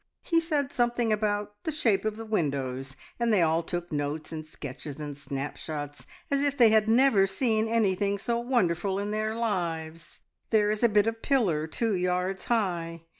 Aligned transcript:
He 0.23 0.39
said 0.41 0.71
something 0.71 1.13
about 1.13 1.63
the 1.63 1.71
shape 1.71 2.05
of 2.05 2.17
the 2.17 2.25
windows, 2.25 2.95
and 3.19 3.31
they 3.31 3.43
all 3.43 3.61
took 3.61 3.91
notes 3.91 4.31
and 4.31 4.43
sketches 4.43 4.97
and 4.97 5.15
snapshots, 5.15 6.07
as 6.31 6.41
if 6.41 6.57
they 6.57 6.69
had 6.69 6.89
never 6.89 7.27
seen 7.27 7.67
anything 7.67 8.17
so 8.17 8.39
wonderful 8.39 8.97
in 8.97 9.11
their 9.11 9.35
lives. 9.35 10.21
There 10.49 10.71
is 10.71 10.81
a 10.81 10.89
bit 10.89 11.05
of 11.05 11.13
a 11.17 11.19
pillar 11.19 11.67
two 11.67 11.93
yards 11.93 12.45
high. 12.45 13.03